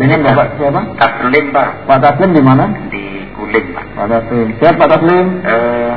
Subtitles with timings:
[0.00, 0.80] Dengan Bapak siapa?
[0.96, 1.68] Taslim Pak.
[1.84, 2.64] Pak Taslim di mana?
[2.88, 3.04] Di
[3.36, 3.84] Guling Pak.
[3.92, 4.46] Pak Taslim.
[4.56, 5.26] Siap Pak Taslim.
[5.44, 5.94] Eh,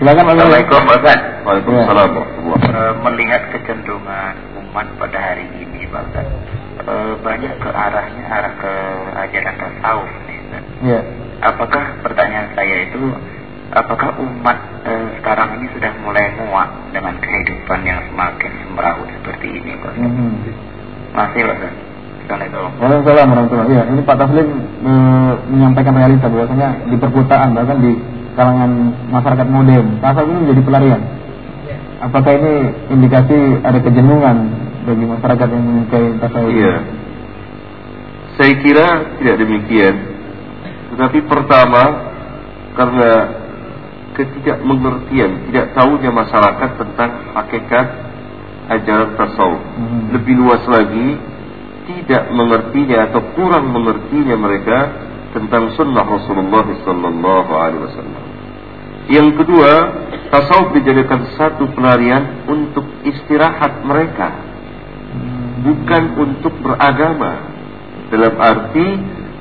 [0.00, 0.32] Silakan Pak.
[0.32, 1.20] Assalamualaikum Pak Ustaz.
[1.44, 2.10] Waalaikumsalam
[2.56, 6.26] Eh, melihat kecenderungan umat pada hari ini Pak Ustaz.
[6.80, 8.72] eh, banyak ke arahnya arah ke
[9.20, 10.64] ajaran tasawuf nih Ustaz.
[10.80, 11.00] Iya.
[11.44, 13.00] Apakah pertanyaan saya itu
[13.76, 14.58] apakah umat
[14.88, 19.92] eh, sekarang ini sudah mulai muak dengan kehidupan yang semakin semrawut seperti ini Pak?
[20.00, 20.32] Mhm.
[21.12, 21.72] Masih Pak.
[22.26, 24.48] Waalaikumsalam warahmatullahi Iya, ini Pak Taslim
[24.82, 24.92] e,
[25.46, 27.92] menyampaikan realita bahwasanya di perpustakaan bahkan di
[28.34, 28.70] kalangan
[29.14, 31.02] masyarakat modern tasawuf ini menjadi pelarian.
[31.96, 32.54] Apakah ini
[32.92, 34.36] indikasi ada kejenuhan
[34.84, 36.50] bagi masyarakat yang menyukai tasawuf?
[36.50, 36.74] Iya.
[38.36, 38.86] Saya kira
[39.22, 39.94] tidak demikian.
[40.92, 41.82] Tetapi pertama
[42.76, 43.10] karena
[44.18, 47.86] ketidakmengertian, tidak tahunya masyarakat tentang hakikat
[48.66, 49.62] ajaran tasawuf.
[49.62, 50.00] Mhm.
[50.10, 51.35] Lebih luas lagi
[51.86, 54.78] tidak mengertinya atau kurang mengertinya mereka
[55.32, 58.24] tentang sunnah Rasulullah sallallahu alaihi wasallam.
[59.06, 59.72] Yang kedua,
[60.34, 64.34] tasawuf dijadikan satu pelarian untuk istirahat mereka,
[65.62, 67.54] bukan untuk beragama.
[68.06, 68.86] Dalam arti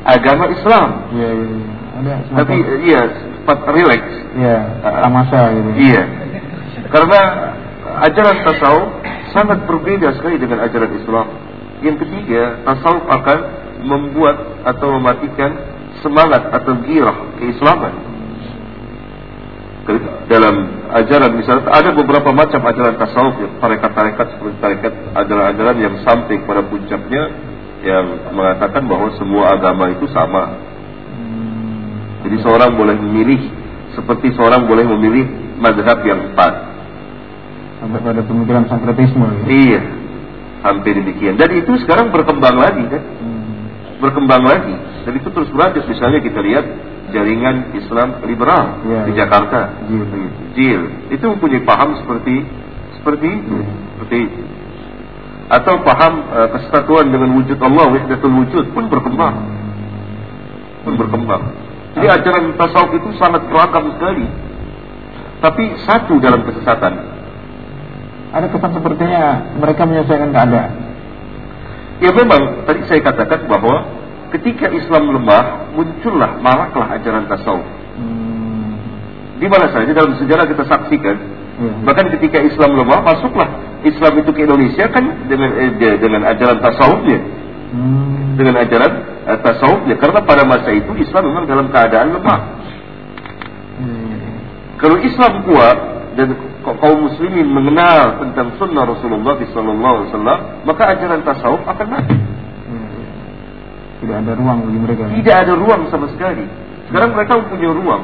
[0.06, 0.90] agama Islam.
[1.06, 4.04] Ada semacam- tapi iya sifat relax.
[4.34, 5.70] Iya, tamasa gitu.
[5.86, 6.04] Iya.
[6.90, 7.20] Karena
[8.10, 8.90] ajaran tasawuf
[9.38, 11.28] sangat berbeda sekali dengan ajaran Islam.
[11.86, 13.40] Yang ketiga, tasawuf akan
[13.86, 15.54] membuat atau mematikan
[16.02, 17.94] semangat atau girah keislaman.
[20.26, 20.56] Dalam
[20.98, 26.66] ajaran misalnya ada beberapa macam ajaran tasawuf, ya, tarekat-tarekat seperti tarekat ajaran-ajaran yang sampai pada
[26.66, 27.24] puncaknya
[27.86, 30.58] yang mengatakan bahwa semua agama itu sama.
[32.26, 33.46] Jadi seorang boleh memilih
[33.94, 35.26] seperti seorang boleh memilih
[35.62, 36.54] mazhab yang empat.
[37.78, 39.46] Sampai pada pemikiran sankretisme.
[39.46, 39.82] Iya,
[40.66, 41.38] sampai demikian.
[41.38, 44.02] Dan itu sekarang berkembang lagi kan, Hmm.
[44.02, 44.74] berkembang lagi.
[45.06, 45.86] Dan itu terus berlanjut.
[45.86, 46.66] Misalnya kita lihat
[47.14, 49.18] jaringan Islam liberal Iya, di iya.
[49.22, 50.04] Jakarta, Jil.
[50.58, 50.82] JIL,
[51.14, 52.42] itu mempunyai paham seperti
[52.98, 53.74] seperti itu, Iya.
[53.94, 54.42] seperti itu.
[55.46, 59.36] Atau paham eh, kesatuan dengan wujud Allah, wahdatul wujud pun berkembang,
[60.82, 61.44] pun berkembang.
[61.94, 64.26] Jadi ajaran tasawuf itu sangat beragam sekali.
[65.40, 67.15] Tapi satu dalam kesesatan,
[68.36, 70.72] Ada kesan sepertinya mereka menyesuaikan keadaan.
[72.04, 73.88] Ya memang tadi saya katakan bahwa
[74.36, 77.64] ketika Islam lemah muncullah maraklah ajaran tasawuf.
[77.96, 78.76] Hmm.
[79.40, 81.18] Di mana saja dalam sejarah kita saksikan
[81.56, 81.72] Iya.
[81.88, 86.60] bahkan ketika Islam lemah masuklah Islam itu ke Indonesia kan dengan eh, de- dengan ajaran
[86.60, 87.20] tasawufnya
[87.72, 88.36] Hmm.
[88.36, 88.92] dengan ajaran
[89.24, 92.40] eh, tasawufnya karena pada masa itu Islam memang dalam keadaan lemah.
[93.80, 94.20] Hmm.
[94.84, 95.78] Kalau Islam kuat
[96.20, 96.28] dan
[96.74, 102.18] kaum muslimin mengenal tentang sunnah Rasulullah SAW maka ajaran tasawuf akan mati.
[102.18, 103.02] Hmm.
[104.02, 105.02] Tidak ada ruang bagi mereka.
[105.06, 105.14] ya?
[105.22, 106.50] Tidak ada ruang sama sekali.
[106.90, 108.04] Sekarang mereka mempunyai ruang.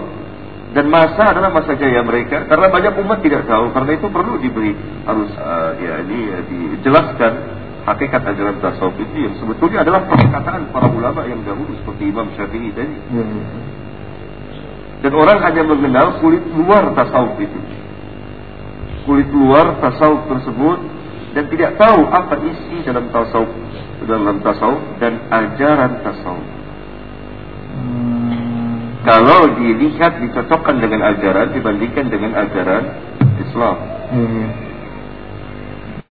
[0.72, 4.72] Dan masa adalah masa jaya mereka karena banyak umat tidak tahu karena itu perlu diberi
[5.04, 7.34] harus uh, ya ini uh, dijelaskan
[7.84, 12.72] hakikat ajaran tasawuf itu yang sebetulnya adalah perkataan para ulama yang dahulu seperti Imam Syafi'i
[12.72, 13.24] tadi iya.
[15.04, 17.60] dan orang hanya mengenal kulit luar tasawuf itu
[19.06, 20.80] kulit luar tasawuf tersebut
[21.32, 23.52] dan tidak tahu apa isi dalam tasawuf
[24.06, 26.48] dalam tasawuf dan ajaran tasawuf
[27.72, 29.00] Hmm.
[29.08, 32.84] kalau dilihat dicocokkan dengan ajaran dibandingkan dengan ajaran
[33.40, 33.76] Islam.
[34.12, 34.50] Iya, iya.